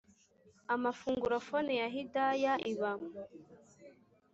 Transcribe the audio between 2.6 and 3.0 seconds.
iba